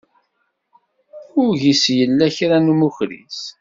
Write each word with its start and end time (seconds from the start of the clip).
Ur 1.41 1.51
g-is 1.61 1.83
yella 1.97 2.27
kra 2.35 2.57
n 2.59 2.71
umukris. 2.73 3.39